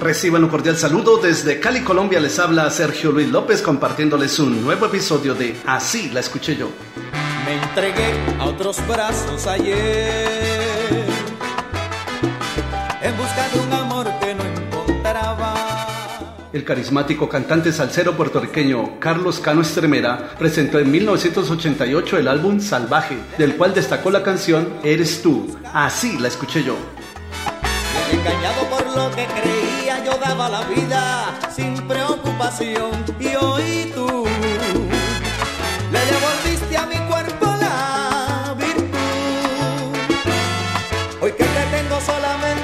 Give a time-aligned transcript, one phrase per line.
[0.00, 2.20] Reciban un cordial saludo desde Cali, Colombia.
[2.20, 6.70] Les habla Sergio Luis López compartiéndoles un nuevo episodio de Así la escuché yo.
[7.44, 11.04] Me entregué a otros brazos ayer
[13.02, 15.54] en busca de un amor que no encontraba.
[16.50, 23.54] El carismático cantante salsero puertorriqueño Carlos Cano Estremera presentó en 1988 el álbum Salvaje, del
[23.54, 25.58] cual destacó la canción Eres tú.
[25.74, 26.76] Así la escuché yo.
[28.10, 29.59] Engañado por lo que creía,
[30.30, 33.04] yo daba la vida sin preocupación.
[33.18, 34.26] Y hoy tú
[35.92, 39.96] le devolviste a mi cuerpo la virtud.
[41.20, 42.59] Hoy que te tengo solamente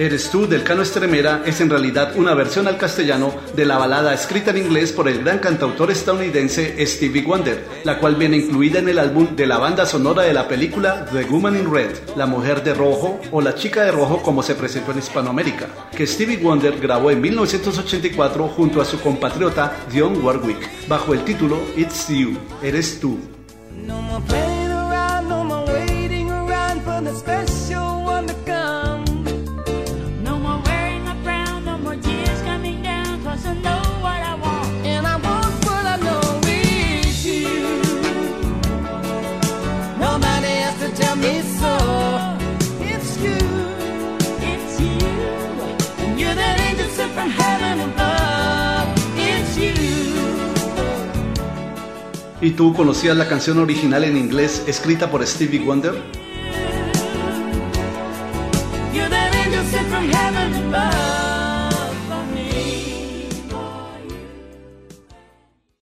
[0.00, 4.14] Eres tú del Cano Estremera es en realidad una versión al castellano de la balada
[4.14, 8.88] escrita en inglés por el gran cantautor estadounidense Stevie Wonder, la cual viene incluida en
[8.88, 12.64] el álbum de la banda sonora de la película The Woman in Red, La Mujer
[12.64, 16.80] de Rojo o La Chica de Rojo como se presentó en Hispanoamérica, que Stevie Wonder
[16.80, 22.98] grabó en 1984 junto a su compatriota Dionne Warwick, bajo el título It's You, Eres
[23.00, 23.18] tú.
[23.86, 24.00] No
[52.42, 55.92] ¿Y tú conocías la canción original en inglés escrita por Stevie Wonder?
[58.94, 61.09] You're that angel sent from heaven above.